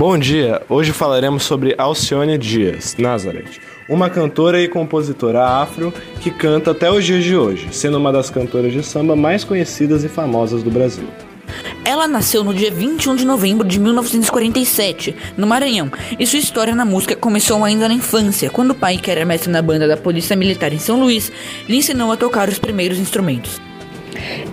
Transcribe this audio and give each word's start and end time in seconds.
Bom 0.00 0.16
dia! 0.16 0.62
Hoje 0.66 0.94
falaremos 0.94 1.42
sobre 1.42 1.74
Alcione 1.76 2.38
Dias, 2.38 2.96
Nazareth, 2.98 3.60
uma 3.86 4.08
cantora 4.08 4.58
e 4.58 4.66
compositora 4.66 5.44
afro 5.44 5.92
que 6.22 6.30
canta 6.30 6.70
até 6.70 6.90
os 6.90 7.04
dias 7.04 7.22
de 7.22 7.36
hoje, 7.36 7.68
sendo 7.70 7.98
uma 7.98 8.10
das 8.10 8.30
cantoras 8.30 8.72
de 8.72 8.82
samba 8.82 9.14
mais 9.14 9.44
conhecidas 9.44 10.02
e 10.02 10.08
famosas 10.08 10.62
do 10.62 10.70
Brasil. 10.70 11.06
Ela 11.84 12.08
nasceu 12.08 12.42
no 12.42 12.54
dia 12.54 12.70
21 12.70 13.14
de 13.14 13.26
novembro 13.26 13.68
de 13.68 13.78
1947, 13.78 15.14
no 15.36 15.46
Maranhão, 15.46 15.92
e 16.18 16.26
sua 16.26 16.38
história 16.38 16.74
na 16.74 16.86
música 16.86 17.14
começou 17.14 17.62
ainda 17.62 17.86
na 17.86 17.92
infância, 17.92 18.48
quando 18.48 18.70
o 18.70 18.74
pai, 18.74 18.96
que 18.96 19.10
era 19.10 19.26
mestre 19.26 19.50
na 19.50 19.60
banda 19.60 19.86
da 19.86 19.98
Polícia 19.98 20.34
Militar 20.34 20.72
em 20.72 20.78
São 20.78 20.98
Luís, 20.98 21.30
lhe 21.68 21.76
ensinou 21.76 22.10
a 22.10 22.16
tocar 22.16 22.48
os 22.48 22.58
primeiros 22.58 22.98
instrumentos. 22.98 23.60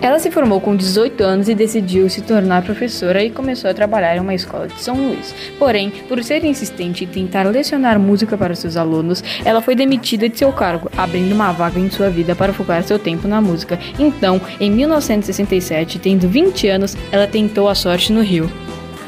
Ela 0.00 0.18
se 0.18 0.30
formou 0.30 0.60
com 0.60 0.76
18 0.76 1.22
anos 1.22 1.48
e 1.48 1.54
decidiu 1.54 2.08
se 2.08 2.22
tornar 2.22 2.62
professora 2.62 3.22
e 3.22 3.30
começou 3.30 3.70
a 3.70 3.74
trabalhar 3.74 4.16
em 4.16 4.20
uma 4.20 4.34
escola 4.34 4.68
de 4.68 4.80
São 4.80 4.96
Luís. 4.96 5.34
Porém, 5.58 5.90
por 6.08 6.22
ser 6.22 6.44
insistente 6.44 7.04
em 7.04 7.08
tentar 7.08 7.42
lecionar 7.44 7.98
música 7.98 8.36
para 8.36 8.54
seus 8.54 8.76
alunos, 8.76 9.22
ela 9.44 9.60
foi 9.60 9.74
demitida 9.74 10.28
de 10.28 10.38
seu 10.38 10.52
cargo, 10.52 10.90
abrindo 10.96 11.32
uma 11.32 11.52
vaga 11.52 11.78
em 11.78 11.90
sua 11.90 12.08
vida 12.10 12.34
para 12.34 12.52
focar 12.52 12.82
seu 12.82 12.98
tempo 12.98 13.26
na 13.26 13.40
música. 13.40 13.78
Então, 13.98 14.40
em 14.60 14.70
1967, 14.70 15.98
tendo 15.98 16.28
20 16.28 16.68
anos, 16.68 16.96
ela 17.10 17.26
tentou 17.26 17.68
a 17.68 17.74
sorte 17.74 18.12
no 18.12 18.22
Rio. 18.22 18.50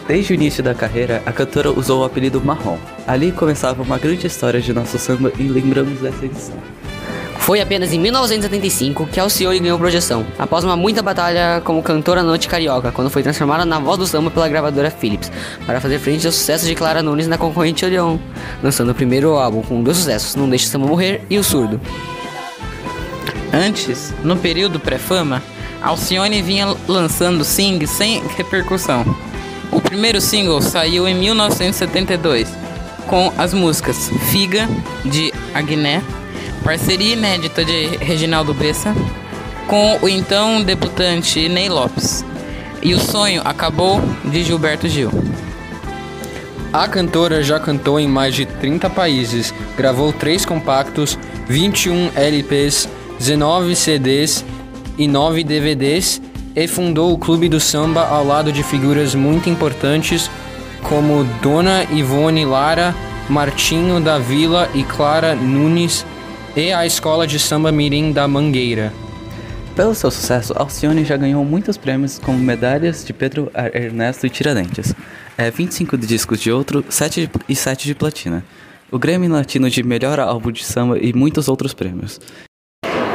Desde 0.06 0.33
o 0.33 0.34
início 0.34 0.61
da 0.61 0.74
carreira, 0.74 1.22
a 1.24 1.33
cantora 1.33 1.70
usou 1.70 2.00
o 2.00 2.05
apelido 2.05 2.41
Marrom. 2.41 2.78
Ali 3.06 3.30
começava 3.30 3.80
uma 3.80 3.97
grande 3.97 4.27
história 4.27 4.61
de 4.61 4.72
nosso 4.72 4.98
samba 4.98 5.33
e 5.38 5.45
lembramos 5.45 6.00
dessa 6.00 6.24
edição. 6.24 6.56
Foi 7.40 7.60
apenas 7.60 7.92
em 7.92 7.98
1975 7.98 9.06
que 9.06 9.18
Alcione 9.18 9.58
ganhou 9.58 9.78
projeção, 9.78 10.24
após 10.38 10.62
uma 10.62 10.76
muita 10.76 11.02
batalha 11.02 11.60
como 11.64 11.82
cantora 11.82 12.22
noite 12.22 12.46
carioca, 12.46 12.92
quando 12.92 13.10
foi 13.10 13.22
transformada 13.22 13.64
na 13.64 13.78
voz 13.78 13.98
do 13.98 14.06
samba 14.06 14.30
pela 14.30 14.48
gravadora 14.48 14.90
Philips, 14.90 15.32
para 15.66 15.80
fazer 15.80 15.98
frente 15.98 16.26
aos 16.26 16.36
sucessos 16.36 16.68
de 16.68 16.74
Clara 16.74 17.02
Nunes 17.02 17.26
na 17.26 17.38
concorrente 17.38 17.84
Odeon, 17.84 18.18
lançando 18.62 18.90
o 18.90 18.94
primeiro 18.94 19.30
álbum 19.36 19.62
com 19.62 19.82
dois 19.82 19.97
sucessos, 19.97 20.36
Não 20.36 20.48
Deixe 20.48 20.66
o 20.66 20.69
Samba 20.69 20.86
Morrer 20.86 21.22
e 21.28 21.38
O 21.38 21.42
Surdo. 21.42 21.80
Antes, 23.52 24.14
no 24.22 24.36
período 24.36 24.78
pré-fama, 24.78 25.42
Alcione 25.82 26.42
vinha 26.42 26.77
lançando 26.86 27.42
singles 27.42 27.91
sem 27.91 28.22
repercussão. 28.36 29.02
O 29.72 29.80
primeiro 29.80 30.20
single 30.20 30.60
saiu 30.60 31.08
em 31.08 31.14
1972, 31.14 32.48
com 33.08 33.32
as 33.36 33.52
músicas 33.54 34.08
Figa, 34.30 34.69
de 35.04 35.32
Agné, 35.54 36.02
Parceria 36.64 37.14
inédita 37.14 37.64
de 37.64 37.97
Reginaldo 37.97 38.53
Bessa 38.53 38.94
com 39.66 39.98
o 40.03 40.08
então 40.08 40.62
debutante 40.62 41.48
Ney 41.48 41.69
Lopes. 41.69 42.25
E 42.83 42.94
o 42.94 42.98
sonho 42.98 43.42
acabou 43.44 44.00
de 44.25 44.42
Gilberto 44.42 44.88
Gil. 44.88 45.11
A 46.72 46.86
cantora 46.86 47.42
já 47.42 47.58
cantou 47.58 47.98
em 47.98 48.06
mais 48.06 48.34
de 48.34 48.47
30 48.47 48.88
países, 48.91 49.53
gravou 49.77 50.12
3 50.12 50.44
compactos, 50.44 51.19
21 51.48 52.11
LPs, 52.14 52.88
19 53.19 53.75
CDs 53.75 54.44
e 54.97 55.08
9 55.08 55.42
DVDs 55.44 56.22
e 56.55 56.66
fundou 56.66 57.12
o 57.12 57.19
Clube 57.19 57.48
do 57.48 57.61
Samba 57.61 58.06
ao 58.06 58.25
lado 58.25 58.53
de 58.53 58.62
figuras 58.62 59.14
muito 59.14 59.48
importantes 59.48 60.31
como 60.83 61.25
Dona 61.42 61.84
Ivone 61.91 62.44
Lara, 62.44 62.94
Martinho 63.28 64.00
da 64.00 64.19
Vila 64.19 64.69
e 64.75 64.83
Clara 64.83 65.34
Nunes 65.34 66.05
e 66.56 66.73
a 66.73 66.84
Escola 66.84 67.27
de 67.27 67.39
Samba 67.39 67.70
Mirim 67.70 68.12
da 68.12 68.27
Mangueira. 68.27 68.93
Pelo 69.77 69.95
seu 69.95 70.11
sucesso, 70.11 70.53
Alcione 70.56 71.05
já 71.05 71.17
ganhou 71.17 71.45
muitos 71.45 71.77
prêmios, 71.77 72.19
como 72.19 72.39
medalhas 72.39 73.05
de 73.05 73.12
Pedro 73.12 73.51
Ernesto 73.73 74.27
e 74.27 74.31
Tiradentes, 74.31 74.95
é, 75.39 75.51
25 75.51 75.97
de 75.97 76.06
discos 76.06 76.41
de 76.41 76.51
ouro 76.51 76.84
7 76.89 77.31
e 77.48 77.56
7 77.56 77.87
de 77.87 77.95
platina, 77.95 78.45
o 78.91 78.98
Grêmio 78.98 79.31
Latino 79.31 79.71
de 79.71 79.83
Melhor 79.83 80.19
Álbum 80.19 80.51
de 80.51 80.65
Samba 80.65 80.98
e 80.98 81.12
muitos 81.12 81.48
outros 81.48 81.73
prêmios. 81.73 82.21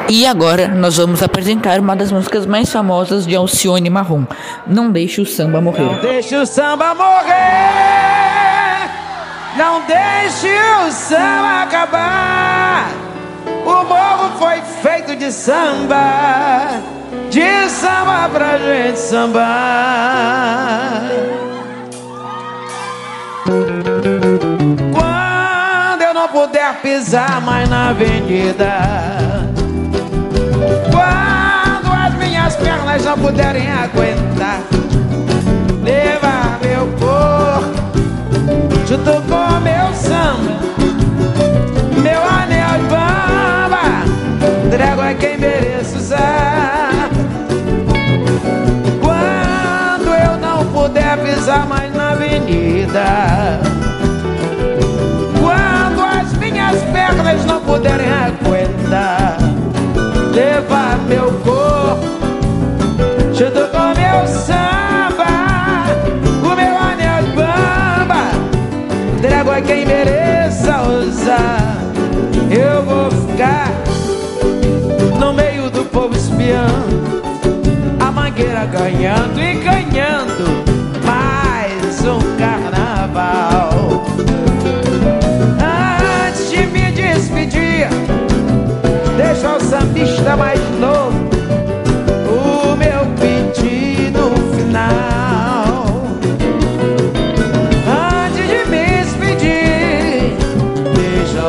E 0.07 0.25
agora 0.25 0.67
nós 0.67 0.97
vamos 0.97 1.21
apresentar 1.21 1.79
uma 1.79 1.95
das 1.95 2.11
músicas 2.11 2.45
mais 2.45 2.71
famosas 2.71 3.27
de 3.27 3.35
Alcione 3.35 3.89
Marrom, 3.89 4.25
Não 4.65 4.91
Deixe 4.91 5.19
o 5.19 5.25
Samba 5.25 5.59
Morrer. 5.59 5.83
Não 5.83 5.99
deixe 5.99 6.35
o 6.35 6.45
samba 6.45 6.95
morrer, 6.95 7.35
não 9.57 9.81
deixe 9.85 10.47
o 10.47 10.91
samba 10.91 11.63
acabar. 11.63 13.04
De 15.17 15.31
samba, 15.31 16.81
de 17.31 17.69
samba 17.69 18.29
pra 18.31 18.57
gente 18.57 18.99
sambar. 18.99 19.41
Quando 24.93 26.01
eu 26.01 26.13
não 26.13 26.27
puder 26.27 26.81
pisar 26.81 27.41
mais 27.41 27.67
na 27.69 27.89
avenida, 27.89 28.77
quando 30.91 31.91
as 31.93 32.13
minhas 32.15 32.55
pernas 32.57 33.05
não 33.05 33.17
puderem 33.17 33.71
aguentar, 33.71 34.59
avenida, 52.85 53.59
quando 55.41 56.01
as 56.01 56.33
minhas 56.33 56.81
pernas 56.83 57.45
não 57.45 57.61
puderem 57.61 58.07
aguentar, 58.07 59.37
levar 60.33 60.97
meu 61.07 61.31
corpo 61.43 62.05
junto 63.33 63.67
com 63.69 63.87
meu 63.99 64.27
samba, 64.27 65.25
o 66.43 66.55
meu 66.55 66.77
anel 66.77 67.23
bamba, 67.35 68.29
entrego 69.17 69.51
a 69.51 69.61
quem 69.61 69.85
mereça 69.85 70.81
usar. 70.83 71.75
Eu 72.49 72.83
vou 72.83 73.11
ficar 73.11 73.75
a 77.99 78.11
mangueira 78.11 78.65
ganhando 78.65 79.39
e 79.41 79.53
ganhando 79.55 80.04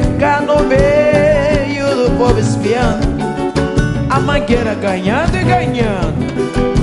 ficar 0.00 0.42
no 0.42 0.62
meio 0.64 1.94
do 1.96 2.10
povo 2.18 2.38
espiando 2.38 3.06
A 4.10 4.20
mangueira 4.20 4.74
ganhando 4.74 5.36
e 5.36 5.44
ganhando 5.44 6.75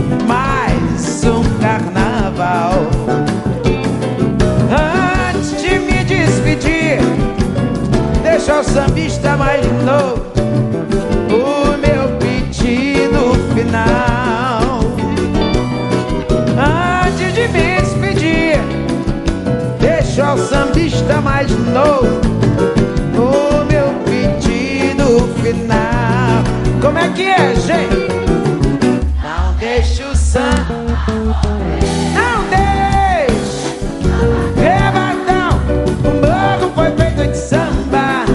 Rebardão, 34.56 35.60
o 36.04 36.12
morro 36.26 36.72
foi 36.76 36.92
feito 36.92 37.32
de 37.32 37.38
samba. 37.38 38.26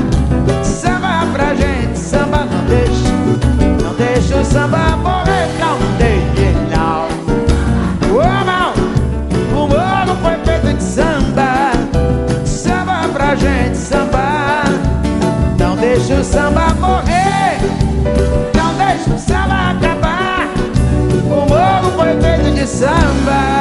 Samba 0.63 1.27
pra 1.33 1.55
gente, 1.55 1.99
samba 1.99 2.45
não 2.45 2.65
deixa. 2.65 3.09
Não 3.83 3.95
deixa 3.95 4.37
o 4.37 4.45
samba 4.45 4.97
morrer, 4.97 5.49
não, 5.59 5.79
não 5.79 5.93
deixa, 5.97 6.53
não. 6.77 7.09
Ô, 8.15 8.45
mal, 8.45 8.73
o 9.53 9.67
morro 9.67 10.17
foi 10.23 10.37
feito 10.45 10.77
de 10.77 10.83
samba. 10.83 11.73
Samba 12.45 13.09
pra 13.13 13.35
gente, 13.35 13.77
samba. 13.77 14.65
Não 15.59 15.77
deixa 15.77 16.15
o 16.15 16.25
samba 16.25 16.75
morrer. 16.75 17.59
Não 18.55 18.75
deixa 18.75 19.11
o 19.11 19.19
samba 19.19 19.71
acabar. 19.71 20.49
O 21.25 21.49
morro 21.49 21.91
foi 21.97 22.21
feito 22.21 22.55
de 22.55 22.67
samba 22.67 23.59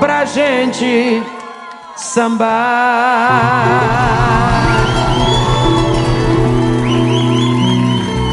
pra 0.00 0.24
gente 0.24 1.22
sambar. 1.96 3.32